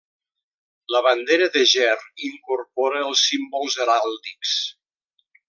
La 0.93 1.01
bandera 1.07 1.49
de 1.57 1.63
Ger 1.73 1.97
incorpora 2.29 3.05
els 3.11 3.27
símbols 3.27 3.79
heràldics. 3.87 4.57